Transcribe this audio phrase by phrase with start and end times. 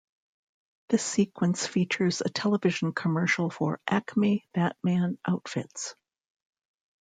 [0.89, 5.93] This sequence features a television commercial for Acme Batman Outfits!